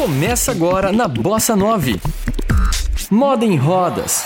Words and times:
Começa 0.00 0.50
agora 0.50 0.92
na 0.92 1.06
Bossa 1.06 1.54
9. 1.54 2.00
Moda 3.10 3.44
em 3.44 3.54
rodas. 3.58 4.24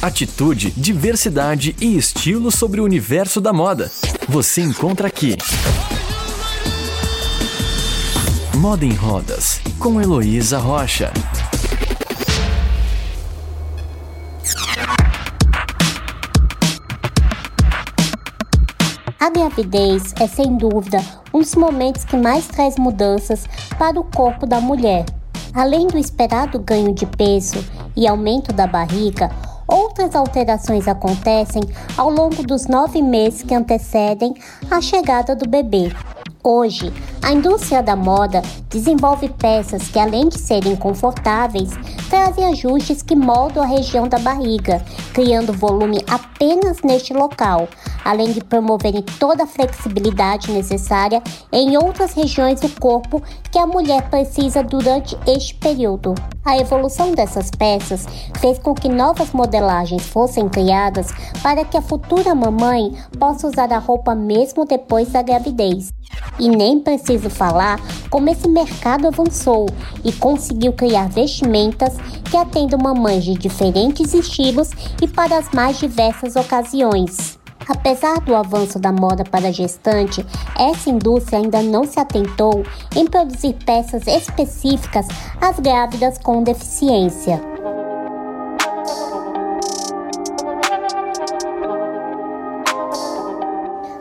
Atitude, 0.00 0.70
diversidade 0.76 1.74
e 1.80 1.96
estilo 1.96 2.52
sobre 2.52 2.80
o 2.80 2.84
universo 2.84 3.40
da 3.40 3.52
moda. 3.52 3.90
Você 4.28 4.60
encontra 4.62 5.08
aqui. 5.08 5.36
Moda 8.54 8.84
em 8.84 8.94
Rodas, 8.94 9.60
com 9.76 10.00
Heloísa 10.00 10.58
Rocha. 10.58 11.12
A 19.18 19.30
gravidez 19.30 20.14
é 20.20 20.28
sem 20.28 20.56
dúvida 20.56 21.02
um 21.34 21.40
dos 21.40 21.56
momentos 21.56 22.04
que 22.04 22.16
mais 22.16 22.46
traz 22.46 22.76
mudanças 22.76 23.48
para 23.82 23.98
o 23.98 24.04
corpo 24.04 24.46
da 24.46 24.60
mulher. 24.60 25.04
Além 25.52 25.88
do 25.88 25.98
esperado 25.98 26.56
ganho 26.60 26.94
de 26.94 27.04
peso 27.04 27.58
e 27.96 28.06
aumento 28.06 28.52
da 28.52 28.64
barriga, 28.64 29.28
outras 29.66 30.14
alterações 30.14 30.86
acontecem 30.86 31.64
ao 31.96 32.08
longo 32.08 32.44
dos 32.44 32.68
nove 32.68 33.02
meses 33.02 33.42
que 33.42 33.52
antecedem 33.52 34.34
a 34.70 34.80
chegada 34.80 35.34
do 35.34 35.48
bebê. 35.48 35.90
Hoje, 36.44 36.92
a 37.20 37.32
indústria 37.32 37.82
da 37.82 37.96
moda 37.96 38.40
desenvolve 38.70 39.28
peças 39.28 39.88
que, 39.88 39.98
além 39.98 40.28
de 40.28 40.38
serem 40.38 40.76
confortáveis, 40.76 41.70
trazem 42.08 42.44
ajustes 42.46 43.02
que 43.02 43.16
moldam 43.16 43.64
a 43.64 43.66
região 43.66 44.06
da 44.06 44.18
barriga, 44.20 44.80
criando 45.12 45.52
volume 45.52 46.04
apenas 46.08 46.82
neste 46.82 47.12
local, 47.12 47.68
além 48.04 48.32
de 48.32 48.42
promoverem 48.42 49.02
toda 49.18 49.44
a 49.44 49.46
flexibilidade 49.46 50.50
necessária 50.52 51.22
em 51.52 51.76
outras 51.76 52.12
regiões 52.12 52.60
do 52.60 52.68
corpo 52.80 53.22
que 53.50 53.58
a 53.58 53.66
mulher 53.66 54.08
precisa 54.10 54.62
durante 54.62 55.16
este 55.26 55.54
período. 55.54 56.14
A 56.44 56.58
evolução 56.58 57.12
dessas 57.12 57.50
peças 57.50 58.06
fez 58.40 58.58
com 58.58 58.74
que 58.74 58.88
novas 58.88 59.32
modelagens 59.32 60.02
fossem 60.06 60.48
criadas 60.48 61.08
para 61.42 61.64
que 61.64 61.76
a 61.76 61.82
futura 61.82 62.34
mamãe 62.34 62.96
possa 63.18 63.46
usar 63.46 63.72
a 63.72 63.78
roupa 63.78 64.14
mesmo 64.14 64.64
depois 64.64 65.10
da 65.10 65.22
gravidez. 65.22 65.92
E 66.38 66.48
nem 66.48 66.80
preciso 66.80 67.30
falar 67.30 67.80
como 68.10 68.28
esse 68.28 68.48
mercado 68.48 69.06
avançou 69.06 69.66
e 70.04 70.12
conseguiu 70.12 70.72
criar 70.72 71.08
vestimentas 71.08 71.94
que 72.28 72.36
atendam 72.36 72.78
mamães 72.78 73.24
de 73.24 73.34
diferentes 73.34 74.12
estilos 74.14 74.70
e 75.00 75.06
para 75.06 75.38
as 75.38 75.50
mais 75.52 75.78
diversas 75.78 76.34
ocasiões. 76.34 77.41
Apesar 77.74 78.20
do 78.20 78.36
avanço 78.36 78.78
da 78.78 78.92
moda 78.92 79.24
para 79.24 79.50
gestante, 79.50 80.24
essa 80.58 80.90
indústria 80.90 81.38
ainda 81.38 81.62
não 81.62 81.84
se 81.84 81.98
atentou 81.98 82.62
em 82.94 83.06
produzir 83.06 83.54
peças 83.64 84.06
específicas 84.06 85.08
às 85.40 85.58
grávidas 85.58 86.18
com 86.18 86.42
deficiência. 86.42 87.40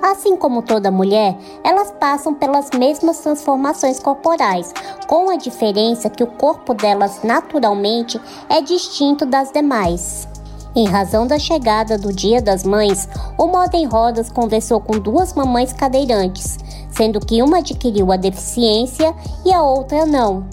Assim 0.03 0.35
como 0.35 0.61
toda 0.61 0.91
mulher, 0.91 1.38
elas 1.63 1.91
passam 1.91 2.33
pelas 2.33 2.69
mesmas 2.78 3.19
transformações 3.19 4.02
corporais, 4.02 4.73
com 5.08 5.30
a 5.30 5.38
diferença 5.38 6.09
que 6.09 6.23
o 6.23 6.28
corpo 6.28 6.73
delas 6.73 7.23
naturalmente 7.23 8.19
é 8.50 8.61
distinto 8.61 9.25
das 9.25 9.50
demais. 9.50 10.28
Em 10.73 10.88
razão 10.88 11.27
da 11.27 11.38
chegada 11.38 11.97
do 11.97 12.14
Dia 12.14 12.41
das 12.41 12.64
Mães, 12.64 13.08
o 13.38 13.45
Moda 13.47 13.75
em 13.75 13.86
Rodas 13.86 14.30
conversou 14.30 14.80
com 14.80 14.97
duas 14.97 15.33
mamães 15.33 15.73
cadeirantes, 15.73 16.58
sendo 16.89 17.19
que 17.19 17.44
uma 17.44 17.58
adquiriu 17.58 18.09
a 18.09 18.16
deficiência 18.16 19.13
e 19.44 19.52
a 19.52 19.61
outra 19.61 20.05
não. 20.05 20.45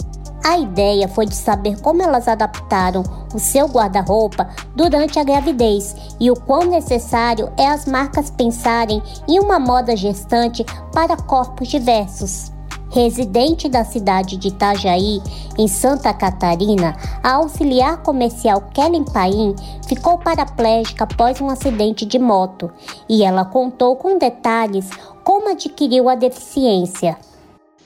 A 0.43 0.57
ideia 0.57 1.07
foi 1.07 1.25
de 1.25 1.35
saber 1.35 1.79
como 1.79 2.01
elas 2.01 2.27
adaptaram 2.27 3.03
o 3.33 3.39
seu 3.39 3.67
guarda-roupa 3.67 4.49
durante 4.75 5.19
a 5.19 5.23
gravidez 5.23 5.95
e 6.19 6.29
o 6.29 6.35
quão 6.35 6.65
necessário 6.65 7.49
é 7.57 7.67
as 7.67 7.85
marcas 7.85 8.29
pensarem 8.29 9.01
em 9.27 9.39
uma 9.39 9.57
moda 9.57 9.95
gestante 9.95 10.65
para 10.93 11.15
corpos 11.15 11.69
diversos. 11.69 12.51
Residente 12.91 13.69
da 13.69 13.85
cidade 13.85 14.35
de 14.35 14.47
Itajaí, 14.47 15.21
em 15.57 15.67
Santa 15.67 16.11
Catarina, 16.11 16.97
a 17.21 17.33
auxiliar 17.33 18.01
comercial 18.01 18.67
Kellen 18.73 19.05
Paim 19.05 19.55
ficou 19.87 20.17
paraplégica 20.17 21.03
após 21.03 21.39
um 21.39 21.49
acidente 21.49 22.03
de 22.03 22.17
moto 22.17 22.71
e 23.07 23.23
ela 23.23 23.45
contou 23.45 23.95
com 23.95 24.17
detalhes 24.17 24.89
como 25.23 25.51
adquiriu 25.51 26.09
a 26.09 26.15
deficiência. 26.15 27.15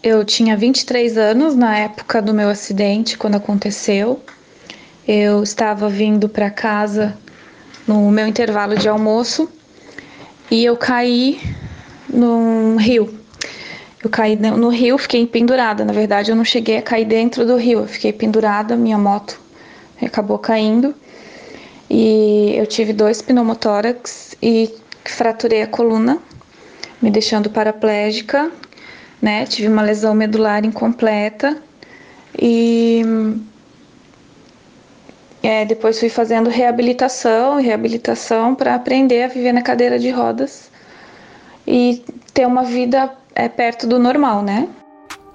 Eu 0.02 0.24
tinha 0.24 0.56
23 0.56 1.18
anos 1.18 1.54
na 1.54 1.78
época 1.78 2.22
do 2.22 2.34
meu 2.34 2.48
acidente, 2.48 3.18
quando 3.18 3.36
aconteceu. 3.36 4.22
Eu 5.06 5.44
estava 5.44 5.90
vindo 5.90 6.30
para 6.30 6.50
casa 6.50 7.18
no 7.86 8.10
meu 8.10 8.26
intervalo 8.26 8.78
de 8.78 8.88
almoço 8.88 9.50
e 10.50 10.64
eu 10.64 10.78
caí 10.78 11.42
num 12.10 12.78
rio 12.78 13.23
eu 14.04 14.10
caí 14.10 14.36
no 14.36 14.68
rio, 14.68 14.98
fiquei 14.98 15.26
pendurada. 15.26 15.86
Na 15.86 15.94
verdade, 15.94 16.30
eu 16.30 16.36
não 16.36 16.44
cheguei 16.44 16.78
a 16.78 16.82
cair 16.82 17.06
dentro 17.06 17.46
do 17.46 17.56
rio, 17.56 17.80
eu 17.80 17.88
fiquei 17.88 18.12
pendurada, 18.12 18.76
minha 18.76 18.98
moto 18.98 19.40
acabou 20.02 20.38
caindo. 20.38 20.94
E 21.90 22.54
eu 22.56 22.68
tive 22.68 22.92
dois 22.92 23.22
pneumotórax 23.22 24.36
e 24.42 24.70
fraturei 25.06 25.62
a 25.62 25.68
coluna, 25.68 26.20
me 27.02 27.10
deixando 27.10 27.50
paraplégica, 27.50 28.52
né? 29.22 29.46
Tive 29.46 29.70
uma 29.70 29.82
lesão 29.82 30.14
medular 30.14 30.66
incompleta 30.66 31.58
e 32.38 33.04
é, 35.42 35.66
depois 35.66 36.00
fui 36.00 36.10
fazendo 36.10 36.50
reabilitação 36.50 37.60
e 37.60 37.64
reabilitação 37.64 38.56
para 38.56 38.76
aprender 38.76 39.24
a 39.24 39.28
viver 39.28 39.54
na 39.54 39.62
cadeira 39.62 39.98
de 40.00 40.10
rodas 40.10 40.70
e 41.68 42.04
ter 42.34 42.48
uma 42.48 42.64
vida 42.64 43.10
é 43.36 43.50
perto 43.50 43.88
do 43.88 44.00
normal, 44.00 44.42
né? 44.42 44.68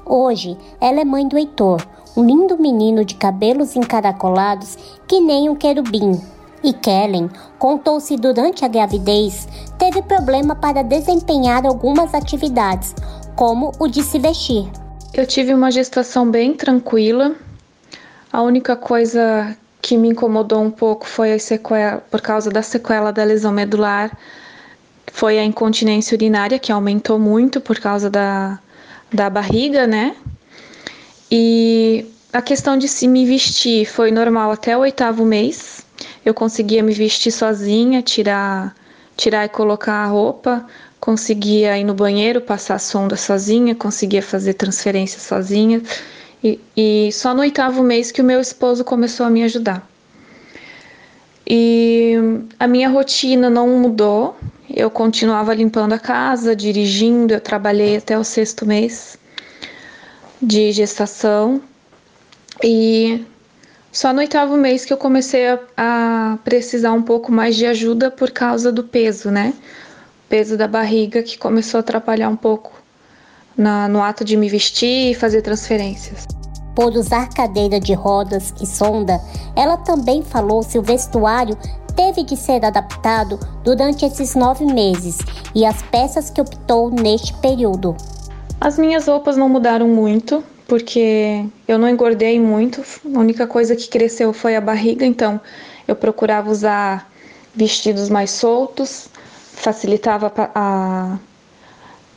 Hoje, 0.05 0.57
ela 0.81 1.01
é 1.01 1.05
mãe 1.05 1.27
do 1.27 1.37
Heitor, 1.37 1.85
um 2.17 2.25
lindo 2.25 2.57
menino 2.59 3.05
de 3.05 3.15
cabelos 3.15 3.77
encaracolados 3.77 4.77
que 5.07 5.21
nem 5.21 5.49
um 5.49 5.55
querubim. 5.55 6.21
E 6.63 6.73
Kellen 6.73 7.31
contou 7.59 8.01
se 8.01 8.17
durante 8.17 8.65
a 8.65 8.69
gravidez 8.69 9.47
teve 9.79 10.03
problema 10.03 10.57
para 10.57 10.83
desempenhar 10.83 11.65
algumas 11.65 12.15
atividades, 12.15 12.95
como 13.37 13.73
o 13.79 13.87
de 13.87 14.03
se 14.03 14.19
vestir. 14.19 14.69
Eu 15.15 15.27
tive 15.27 15.55
uma 15.55 15.71
gestação 15.71 16.29
bem 16.29 16.55
tranquila. 16.55 17.35
A 18.33 18.43
única 18.43 18.75
coisa 18.75 19.57
que 19.81 19.97
me 19.97 20.09
incomodou 20.09 20.61
um 20.61 20.71
pouco 20.71 21.07
foi 21.07 21.33
a 21.33 21.39
sequela, 21.39 22.03
por 22.11 22.21
causa 22.21 22.51
da 22.51 22.63
sequela 22.63 23.13
da 23.13 23.23
lesão 23.23 23.53
medular 23.53 24.17
foi 25.13 25.39
a 25.39 25.45
incontinência 25.45 26.15
urinária, 26.15 26.59
que 26.59 26.73
aumentou 26.73 27.19
muito 27.19 27.61
por 27.61 27.79
causa 27.79 28.09
da, 28.11 28.59
da 29.13 29.29
barriga, 29.29 29.87
né? 29.87 30.15
E 31.31 32.07
a 32.33 32.41
questão 32.43 32.77
de 32.77 32.89
se 32.89 33.07
me 33.07 33.27
vestir 33.27 33.87
foi 33.87 34.11
normal 34.11 34.51
até 34.51 34.77
o 34.77 34.81
oitavo 34.81 35.25
mês. 35.25 35.87
Eu 36.25 36.35
conseguia 36.35 36.83
me 36.83 36.93
vestir 36.93 37.31
sozinha, 37.31 38.03
tirar, 38.03 38.75
tirar 39.17 39.45
e 39.45 39.49
colocar 39.49 40.05
a 40.05 40.07
roupa, 40.07 40.67
conseguia 41.01 41.77
ir 41.79 41.85
no 41.85 41.95
banheiro, 41.95 42.41
passar 42.41 42.75
a 42.75 42.79
sonda 42.79 43.17
sozinha, 43.17 43.75
conseguia 43.75 44.23
fazer 44.23 44.55
transferência 44.55 45.21
sozinha. 45.21 45.83
E, 46.43 46.61
e 46.77 47.11
só 47.13 47.35
no 47.35 47.41
oitavo 47.41 47.83
mês 47.83 48.13
que 48.13 48.21
o 48.21 48.25
meu 48.25 48.41
esposo 48.41 48.85
começou 48.85 49.27
a 49.27 49.31
me 49.31 49.43
ajudar. 49.43 49.87
E 51.51 52.15
a 52.59 52.67
minha 52.67 52.91
rotina 52.91 53.49
não 53.49 53.67
mudou, 53.79 54.37
eu 54.69 54.91
continuava 54.91 55.55
limpando 55.55 55.95
a 55.95 55.99
casa, 55.99 56.55
dirigindo, 56.55 57.33
eu 57.33 57.41
trabalhei 57.41 57.97
até 57.97 58.19
o 58.19 58.25
sexto 58.25 58.67
mês 58.67 59.19
de 60.43 60.71
gestação 60.73 61.63
e 62.63 63.25
só 63.91 64.13
no 64.13 64.19
oitavo 64.19 64.59
mês 64.59 64.85
que 64.85 64.93
eu 64.93 64.99
comecei 64.99 65.49
a, 65.49 65.59
a, 65.77 66.39
precisar 66.45 66.93
um 66.93 67.03
pouco 67.03 67.33
mais 67.33 67.57
de 67.57 67.65
ajuda 67.65 68.11
por 68.11 68.31
causa 68.31 68.71
do 68.71 68.85
peso, 68.85 69.31
né? 69.31 69.55
O 70.27 70.29
peso 70.29 70.55
da 70.57 70.69
barriga 70.69 71.23
que 71.23 71.39
começou 71.39 71.79
a 71.79 71.81
atrapalhar 71.81 72.29
um 72.29 72.37
pouco 72.37 72.73
na, 73.57 73.89
no 73.89 74.03
ato 74.03 74.23
de 74.23 74.37
me 74.37 74.51
vestir 74.51 75.13
e 75.13 75.15
fazer 75.15 75.41
transferências. 75.41 76.38
Por 76.79 76.93
usar 76.93 77.29
cadeira 77.31 77.81
de 77.81 77.93
rodas 77.93 78.55
e 78.63 78.65
sonda, 78.65 79.21
ela 79.57 79.77
também 79.79 80.23
falou 80.23 80.63
se 80.63 80.79
o 80.79 80.83
vestuário 80.83 81.59
teve 81.97 82.23
de 82.23 82.37
ser 82.37 82.65
adaptado 82.65 83.37
durante 83.65 84.05
esses 84.05 84.37
nove 84.37 84.65
meses 84.65 85.19
e 85.57 85.67
as 85.67 85.83
peças 85.83 86.31
que 86.31 86.41
optou 86.41 86.89
neste 86.89 87.35
período. 87.39 87.97
As 88.61 88.79
minhas 88.79 89.09
roupas 89.09 89.37
não 89.37 89.49
mudaram 89.49 89.89
muito, 89.89 90.41
porque 90.69 91.45
eu 91.67 91.79
não 91.81 91.89
engordei 91.89 92.39
muito, 92.39 92.85
a 93.13 93.19
única 93.19 93.45
coisa 93.45 93.75
que 93.75 93.89
cresceu 93.89 94.33
foi 94.33 94.55
a 94.55 94.61
barriga, 94.61 95.05
então 95.05 95.41
eu 95.89 95.97
procurava 95.97 96.49
usar 96.49 97.11
vestidos 97.53 98.09
mais 98.09 98.31
soltos, 98.31 99.09
facilitava 99.53 100.33
a, 100.55 101.19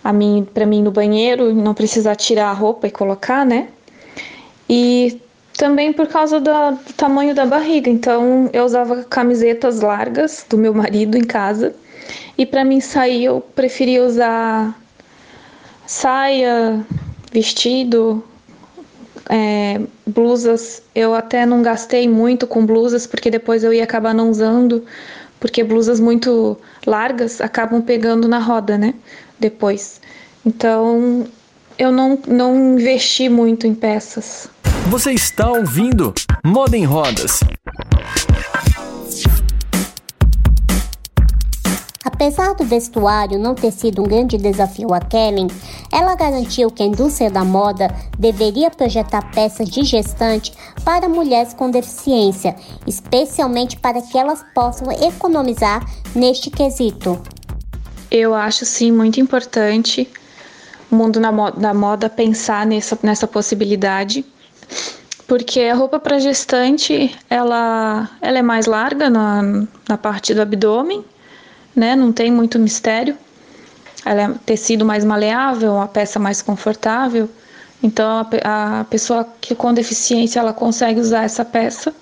a 0.03 0.13
mim 0.13 0.47
para 0.53 0.67
mim 0.67 0.83
no 0.83 0.91
banheiro, 0.91 1.51
não 1.51 1.73
precisar 1.73 2.15
tirar 2.15 2.51
a 2.51 2.53
roupa 2.53 2.85
e 2.85 2.91
colocar, 2.91 3.43
né? 3.43 3.69
E 4.69 5.21
também 5.57 5.93
por 5.93 6.07
causa 6.07 6.39
do 6.39 6.51
tamanho 6.97 7.35
da 7.35 7.45
barriga. 7.45 7.89
Então 7.89 8.49
eu 8.53 8.63
usava 8.63 9.03
camisetas 9.03 9.81
largas 9.81 10.45
do 10.49 10.57
meu 10.57 10.73
marido 10.73 11.17
em 11.17 11.23
casa. 11.23 11.75
E 12.37 12.45
para 12.45 12.63
mim 12.63 12.79
sair 12.79 13.25
eu 13.25 13.41
preferia 13.41 14.03
usar 14.03 14.75
saia, 15.85 16.85
vestido, 17.31 18.23
é, 19.29 19.79
blusas. 20.07 20.81
Eu 20.95 21.13
até 21.13 21.45
não 21.45 21.61
gastei 21.61 22.07
muito 22.07 22.47
com 22.47 22.65
blusas 22.65 23.05
porque 23.05 23.29
depois 23.29 23.63
eu 23.63 23.73
ia 23.73 23.83
acabar 23.83 24.13
não 24.13 24.29
usando, 24.29 24.83
porque 25.39 25.63
blusas 25.63 25.99
muito 25.99 26.57
largas 26.85 27.41
acabam 27.41 27.81
pegando 27.81 28.27
na 28.27 28.39
roda, 28.39 28.77
né? 28.77 28.93
Depois. 29.39 30.01
Então 30.45 31.25
eu 31.77 31.91
não, 31.91 32.19
não 32.27 32.73
investi 32.73 33.29
muito 33.29 33.67
em 33.67 33.73
peças. 33.73 34.49
Você 34.89 35.11
está 35.11 35.49
ouvindo 35.49 36.13
Moda 36.43 36.75
em 36.75 36.83
Rodas. 36.83 37.39
Apesar 42.03 42.53
do 42.53 42.63
vestuário 42.63 43.39
não 43.39 43.55
ter 43.55 43.71
sido 43.71 44.01
um 44.01 44.05
grande 44.05 44.37
desafio 44.37 44.93
a 44.93 44.99
Kellen, 44.99 45.47
ela 45.91 46.15
garantiu 46.15 46.69
que 46.69 46.83
a 46.83 46.85
indústria 46.85 47.31
da 47.31 47.43
moda 47.43 47.87
deveria 48.17 48.69
projetar 48.69 49.31
peças 49.31 49.67
de 49.67 49.83
gestante 49.83 50.53
para 50.83 51.09
mulheres 51.09 51.53
com 51.53 51.71
deficiência, 51.71 52.55
especialmente 52.85 53.77
para 53.77 54.01
que 54.01 54.17
elas 54.17 54.45
possam 54.53 54.91
economizar 54.91 55.83
neste 56.13 56.51
quesito. 56.51 57.19
Eu 58.11 58.35
acho 58.35 58.65
sim 58.65 58.91
muito 58.91 59.19
importante 59.19 60.07
mundo 60.91 61.19
da 61.19 61.73
moda 61.73 62.09
pensar 62.09 62.65
nessa, 62.65 62.97
nessa 63.01 63.27
possibilidade 63.27 64.25
porque 65.31 65.61
a 65.61 65.73
roupa 65.73 65.97
para 65.97 66.19
gestante 66.19 67.17
ela, 67.29 68.09
ela 68.21 68.39
é 68.39 68.41
mais 68.41 68.65
larga 68.65 69.09
na, 69.09 69.41
na 69.87 69.97
parte 69.97 70.33
do 70.33 70.41
abdômen, 70.41 71.05
né? 71.73 71.95
Não 71.95 72.11
tem 72.11 72.29
muito 72.29 72.59
mistério. 72.59 73.17
Ela 74.03 74.21
é 74.23 74.29
tecido 74.45 74.83
mais 74.83 75.05
maleável, 75.05 75.75
uma 75.75 75.87
peça 75.87 76.19
mais 76.19 76.41
confortável. 76.41 77.29
Então 77.81 78.27
a, 78.43 78.81
a 78.81 78.83
pessoa 78.83 79.25
que 79.39 79.55
com 79.55 79.73
deficiência 79.73 80.41
ela 80.41 80.51
consegue 80.51 80.99
usar 80.99 81.23
essa 81.23 81.45
peça. 81.45 81.95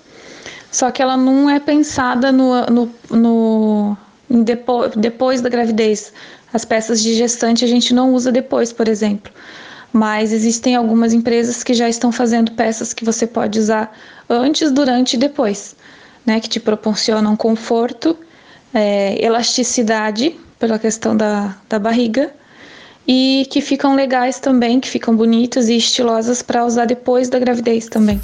Só 0.72 0.90
que 0.90 1.00
ela 1.00 1.16
não 1.16 1.48
é 1.48 1.60
pensada 1.60 2.32
no, 2.32 2.66
no, 2.66 2.90
no 3.08 3.96
depo, 4.42 4.88
depois 4.96 5.40
da 5.40 5.48
gravidez. 5.48 6.12
As 6.52 6.64
peças 6.64 7.02
de 7.02 7.14
gestante 7.14 7.64
a 7.64 7.68
gente 7.68 7.94
não 7.94 8.12
usa 8.12 8.32
depois, 8.32 8.72
por 8.72 8.88
exemplo 8.88 9.32
mas 9.92 10.32
existem 10.32 10.76
algumas 10.76 11.12
empresas 11.12 11.62
que 11.64 11.74
já 11.74 11.88
estão 11.88 12.12
fazendo 12.12 12.52
peças 12.52 12.92
que 12.92 13.04
você 13.04 13.26
pode 13.26 13.58
usar 13.58 13.92
antes, 14.28 14.70
durante 14.70 15.14
e 15.14 15.18
depois, 15.18 15.74
né, 16.24 16.40
que 16.40 16.48
te 16.48 16.60
proporcionam 16.60 17.36
conforto, 17.36 18.16
é, 18.72 19.22
elasticidade 19.24 20.38
pela 20.58 20.78
questão 20.78 21.16
da, 21.16 21.56
da 21.68 21.78
barriga 21.78 22.32
e 23.06 23.46
que 23.50 23.60
ficam 23.60 23.94
legais 23.94 24.38
também, 24.38 24.78
que 24.78 24.88
ficam 24.88 25.16
bonitas 25.16 25.68
e 25.68 25.76
estilosas 25.76 26.42
para 26.42 26.64
usar 26.64 26.84
depois 26.84 27.28
da 27.28 27.38
gravidez 27.38 27.86
também. 27.86 28.20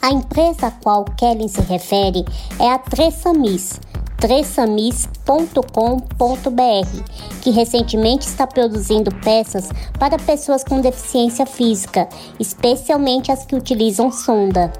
A 0.00 0.12
empresa 0.12 0.66
a 0.66 0.70
qual 0.70 1.04
Kelly 1.16 1.48
se 1.48 1.62
refere 1.62 2.24
é 2.60 2.70
a 2.70 2.78
Tressamis, 2.78 3.80
tressamis.com.br, 4.24 7.02
que 7.42 7.50
recentemente 7.50 8.26
está 8.26 8.46
produzindo 8.46 9.14
peças 9.16 9.68
para 9.98 10.18
pessoas 10.18 10.64
com 10.64 10.80
deficiência 10.80 11.44
física, 11.44 12.08
especialmente 12.40 13.30
as 13.30 13.44
que 13.44 13.54
utilizam 13.54 14.10
sonda. 14.10 14.72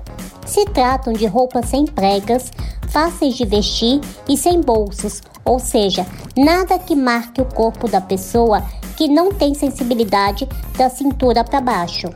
Se 0.47 0.65
tratam 0.65 1.13
de 1.13 1.27
roupas 1.27 1.69
sem 1.69 1.85
pregas, 1.85 2.51
fáceis 2.89 3.35
de 3.35 3.45
vestir 3.45 4.01
e 4.27 4.35
sem 4.35 4.63
bolsos, 4.63 5.21
ou 5.45 5.59
seja, 5.59 6.07
nada 6.35 6.79
que 6.79 6.97
marque 6.97 7.43
o 7.43 7.45
corpo 7.45 7.87
da 7.87 8.01
pessoa 8.01 8.65
que 8.97 9.09
não 9.09 9.31
tem 9.31 9.53
sensibilidade 9.53 10.49
da 10.79 10.89
cintura 10.89 11.45
para 11.45 11.61
baixo. 11.61 12.09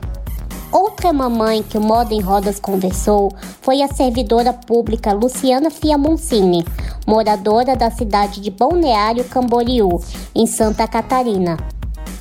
Outra 0.70 1.14
mamãe 1.14 1.62
que 1.62 1.78
o 1.78 1.80
Moda 1.80 2.12
em 2.12 2.20
Rodas 2.20 2.60
conversou 2.60 3.32
foi 3.62 3.80
a 3.80 3.88
servidora 3.88 4.52
pública 4.52 5.12
Luciana 5.12 5.70
Fiamoncini, 5.70 6.62
moradora 7.06 7.74
da 7.74 7.90
cidade 7.90 8.40
de 8.40 8.50
Balneário 8.50 9.24
Camboriú, 9.24 9.98
em 10.34 10.46
Santa 10.46 10.86
Catarina. 10.86 11.56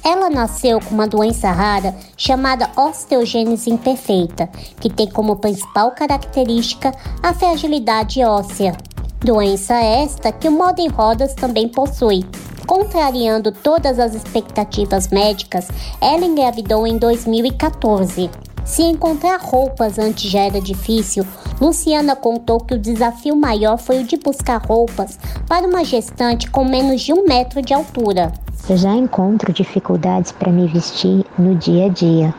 Ela 0.02 0.30
nasceu 0.30 0.80
com 0.80 0.96
uma 0.96 1.06
doença 1.06 1.52
rara 1.52 1.94
chamada 2.16 2.70
osteogênese 2.78 3.70
imperfeita, 3.70 4.48
que 4.80 4.90
tem 4.90 5.10
como 5.10 5.36
principal 5.36 5.92
característica 5.92 6.94
a 7.22 7.34
fragilidade 7.34 8.24
óssea. 8.24 8.78
Doença 9.20 9.76
esta 9.76 10.32
que 10.32 10.48
o 10.48 10.52
Moda 10.52 10.80
em 10.80 10.88
Rodas 10.88 11.34
também 11.34 11.68
possui. 11.68 12.26
Contrariando 12.68 13.50
todas 13.50 13.98
as 13.98 14.14
expectativas 14.14 15.08
médicas, 15.08 15.70
ela 16.02 16.26
engravidou 16.26 16.86
em 16.86 16.98
2014. 16.98 18.30
Se 18.66 18.84
encontrar 18.84 19.40
roupas 19.40 19.98
antes 19.98 20.30
já 20.30 20.42
era 20.42 20.60
difícil, 20.60 21.26
Luciana 21.62 22.14
contou 22.14 22.60
que 22.60 22.74
o 22.74 22.78
desafio 22.78 23.38
maior 23.38 23.78
foi 23.78 24.02
o 24.02 24.04
de 24.04 24.18
buscar 24.18 24.58
roupas 24.58 25.18
para 25.48 25.66
uma 25.66 25.86
gestante 25.86 26.52
com 26.52 26.66
menos 26.66 27.02
de 27.02 27.14
um 27.14 27.24
metro 27.24 27.62
de 27.62 27.74
altura. 27.74 28.34
Eu 28.70 28.76
já 28.76 28.94
encontro 28.94 29.54
dificuldades 29.54 30.34
para 30.34 30.52
me 30.52 30.68
vestir 30.68 31.26
no 31.40 31.56
dia 31.56 31.86
a 31.86 31.90
dia. 31.90 32.36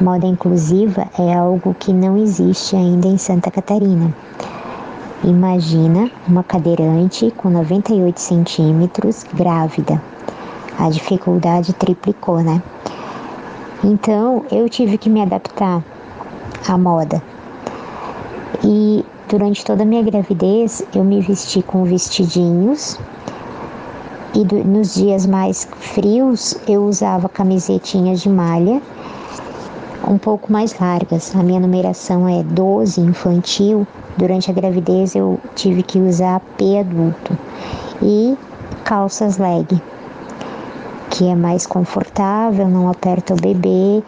Moda 0.00 0.26
inclusiva 0.26 1.08
é 1.18 1.34
algo 1.34 1.74
que 1.78 1.92
não 1.92 2.16
existe 2.16 2.74
ainda 2.74 3.06
em 3.06 3.18
Santa 3.18 3.50
Catarina. 3.50 4.14
Imagina 5.24 6.10
uma 6.28 6.44
cadeirante 6.44 7.32
com 7.38 7.48
98 7.48 8.20
centímetros 8.20 9.24
grávida. 9.32 10.00
A 10.78 10.90
dificuldade 10.90 11.72
triplicou, 11.72 12.42
né? 12.42 12.62
Então 13.82 14.44
eu 14.50 14.68
tive 14.68 14.98
que 14.98 15.08
me 15.08 15.22
adaptar 15.22 15.82
à 16.68 16.76
moda. 16.76 17.22
E 18.62 19.02
durante 19.26 19.64
toda 19.64 19.84
a 19.84 19.86
minha 19.86 20.02
gravidez 20.02 20.84
eu 20.94 21.02
me 21.02 21.22
vesti 21.22 21.62
com 21.62 21.84
vestidinhos. 21.84 22.98
E 24.34 24.44
do, 24.44 24.62
nos 24.64 24.94
dias 24.94 25.24
mais 25.24 25.66
frios 25.78 26.58
eu 26.68 26.84
usava 26.84 27.26
camisetinhas 27.26 28.20
de 28.20 28.28
malha 28.28 28.82
um 30.06 30.18
pouco 30.18 30.52
mais 30.52 30.78
largas. 30.78 31.34
A 31.34 31.42
minha 31.42 31.60
numeração 31.60 32.28
é 32.28 32.42
12 32.42 33.00
infantil. 33.00 33.86
Durante 34.16 34.50
a 34.50 34.54
gravidez 34.54 35.14
eu 35.14 35.38
tive 35.54 35.82
que 35.82 35.98
usar 35.98 36.40
P 36.56 36.78
adulto 36.78 37.36
e 38.02 38.36
calças 38.84 39.36
leg, 39.36 39.66
que 41.10 41.26
é 41.26 41.34
mais 41.34 41.66
confortável, 41.66 42.68
não 42.68 42.88
aperta 42.88 43.34
o 43.34 43.36
bebê. 43.36 44.02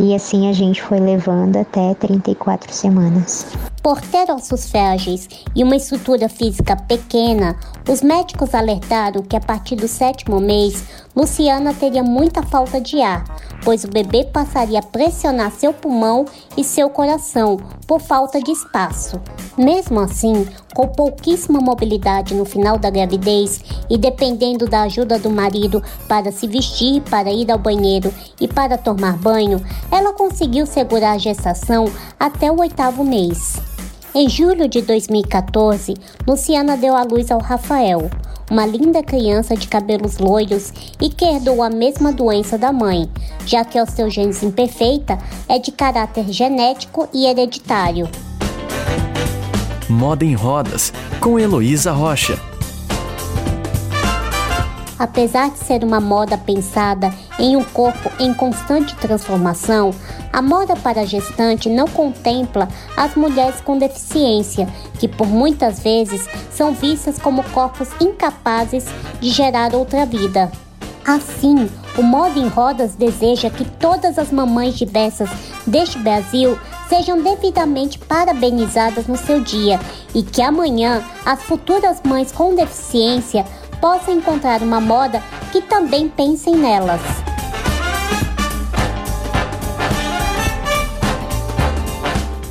E 0.00 0.14
assim 0.14 0.48
a 0.48 0.52
gente 0.52 0.82
foi 0.82 0.98
levando 0.98 1.56
até 1.56 1.94
34 1.94 2.72
semanas. 2.72 3.46
Por 3.82 4.00
ter 4.00 4.30
ossos 4.30 4.70
frágeis 4.70 5.28
e 5.54 5.62
uma 5.62 5.76
estrutura 5.76 6.28
física 6.28 6.76
pequena, 6.76 7.56
os 7.88 8.00
médicos 8.00 8.54
alertaram 8.54 9.22
que 9.22 9.36
a 9.36 9.40
partir 9.40 9.76
do 9.76 9.88
sétimo 9.88 10.40
mês, 10.40 10.84
Luciana 11.14 11.74
teria 11.74 12.02
muita 12.02 12.42
falta 12.42 12.80
de 12.80 13.00
ar, 13.02 13.24
pois 13.64 13.84
o 13.84 13.88
bebê 13.88 14.24
passaria 14.24 14.78
a 14.78 14.82
pressionar 14.82 15.50
seu 15.50 15.72
pulmão 15.72 16.24
e 16.56 16.64
seu 16.64 16.88
coração 16.88 17.58
por 17.86 18.00
falta 18.00 18.40
de 18.40 18.50
espaço. 18.50 19.20
Mesmo 19.58 20.00
assim, 20.00 20.46
com 20.74 20.88
pouquíssima 20.88 21.60
mobilidade 21.60 22.34
no 22.34 22.44
final 22.44 22.78
da 22.78 22.88
gravidez 22.88 23.60
e 23.90 23.98
dependendo 23.98 24.66
da 24.66 24.82
ajuda 24.82 25.18
do 25.18 25.28
marido 25.28 25.82
para 26.08 26.32
se 26.32 26.46
vestir, 26.46 27.02
para 27.02 27.30
ir 27.30 27.50
ao 27.50 27.58
banheiro 27.58 28.12
e 28.40 28.48
para 28.48 28.78
tomar 28.78 29.16
banho, 29.18 29.62
ela 29.90 30.12
conseguiu 30.12 30.66
segurar 30.66 31.12
a 31.12 31.18
gestação 31.18 31.86
até 32.18 32.50
o 32.50 32.60
oitavo 32.60 33.04
mês. 33.04 33.60
Em 34.14 34.28
julho 34.28 34.68
de 34.68 34.82
2014, 34.82 35.94
Luciana 36.28 36.76
deu 36.76 36.94
à 36.94 37.02
luz 37.02 37.30
ao 37.30 37.40
Rafael, 37.40 38.10
uma 38.50 38.66
linda 38.66 39.02
criança 39.02 39.56
de 39.56 39.66
cabelos 39.66 40.18
loiros 40.18 40.70
e 41.00 41.08
que 41.08 41.24
herdou 41.24 41.62
a 41.62 41.70
mesma 41.70 42.12
doença 42.12 42.58
da 42.58 42.70
mãe, 42.70 43.08
já 43.46 43.64
que 43.64 43.78
a 43.78 43.82
osteogênese 43.82 44.44
imperfeita 44.44 45.18
é 45.48 45.58
de 45.58 45.72
caráter 45.72 46.30
genético 46.30 47.08
e 47.10 47.24
hereditário. 47.24 48.06
Moda 49.88 50.26
em 50.26 50.34
Rodas, 50.34 50.92
com 51.18 51.38
Heloísa 51.38 51.92
Rocha. 51.92 52.51
Apesar 55.02 55.50
de 55.50 55.58
ser 55.58 55.82
uma 55.82 56.00
moda 56.00 56.38
pensada 56.38 57.12
em 57.36 57.56
um 57.56 57.64
corpo 57.64 58.08
em 58.20 58.32
constante 58.32 58.94
transformação, 58.94 59.90
a 60.32 60.40
moda 60.40 60.76
para 60.76 61.04
gestante 61.04 61.68
não 61.68 61.88
contempla 61.88 62.68
as 62.96 63.16
mulheres 63.16 63.60
com 63.60 63.76
deficiência, 63.76 64.68
que 65.00 65.08
por 65.08 65.26
muitas 65.26 65.80
vezes 65.80 66.28
são 66.52 66.72
vistas 66.72 67.18
como 67.18 67.42
corpos 67.50 67.88
incapazes 68.00 68.86
de 69.20 69.30
gerar 69.30 69.74
outra 69.74 70.06
vida. 70.06 70.52
Assim, 71.04 71.68
o 71.98 72.02
Moda 72.04 72.38
em 72.38 72.46
Rodas 72.46 72.94
deseja 72.94 73.50
que 73.50 73.64
todas 73.64 74.20
as 74.20 74.30
mamães 74.30 74.76
diversas 74.76 75.28
deste 75.66 75.98
Brasil 75.98 76.56
sejam 76.88 77.20
devidamente 77.20 77.98
parabenizadas 77.98 79.08
no 79.08 79.16
seu 79.16 79.40
dia 79.40 79.80
e 80.14 80.22
que 80.22 80.40
amanhã 80.40 81.02
as 81.26 81.42
futuras 81.42 82.00
mães 82.04 82.30
com 82.30 82.54
deficiência 82.54 83.44
possam 83.82 84.14
encontrar 84.14 84.62
uma 84.62 84.80
moda 84.80 85.20
que 85.50 85.60
também 85.60 86.08
pensem 86.08 86.54
nelas. 86.54 87.00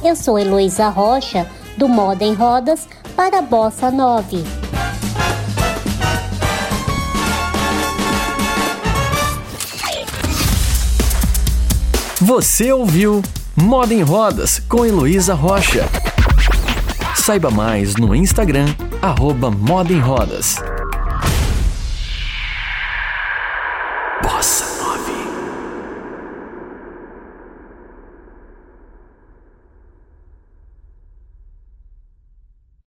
Eu 0.03 0.13
sou 0.13 0.37
Heloísa 0.37 0.89
Rocha, 0.89 1.49
do 1.77 1.87
Moda 1.87 2.25
em 2.25 2.33
Rodas, 2.33 2.85
para 3.15 3.39
a 3.39 3.41
Bossa 3.41 3.89
9. 3.89 4.43
Você 12.19 12.73
ouviu 12.73 13.21
Moda 13.55 13.93
em 13.93 14.01
Rodas 14.01 14.59
com 14.67 14.85
Heloísa 14.85 15.33
Rocha. 15.33 15.87
Saiba 17.15 17.49
mais 17.49 17.95
no 17.95 18.13
Instagram, 18.13 18.65
arroba 19.01 19.49
Moda 19.49 19.93
em 19.93 19.99
Rodas. 19.99 20.57